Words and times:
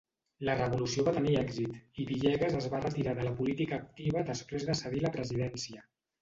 La 0.47 0.53
revolució 0.59 1.03
va 1.09 1.11
tenir 1.17 1.35
èxit 1.41 2.01
i 2.03 2.05
Villegas 2.11 2.55
es 2.61 2.69
va 2.71 2.79
retirar 2.87 3.13
de 3.21 3.27
la 3.29 3.35
política 3.43 3.79
activa 3.83 4.25
després 4.31 4.67
de 4.71 4.79
cedir 4.81 5.05
la 5.05 5.15
presidència. 5.19 5.87